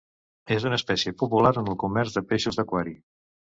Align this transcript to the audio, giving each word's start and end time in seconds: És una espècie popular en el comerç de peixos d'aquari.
És 0.53 0.63
una 0.69 0.79
espècie 0.81 1.13
popular 1.23 1.51
en 1.65 1.69
el 1.75 1.77
comerç 1.85 2.17
de 2.17 2.25
peixos 2.33 2.59
d'aquari. 2.63 2.97